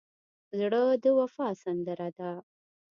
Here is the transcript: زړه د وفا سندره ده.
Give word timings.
زړه 0.59 0.81
د 1.03 1.05
وفا 1.17 1.47
سندره 1.61 2.09
ده. 2.17 2.31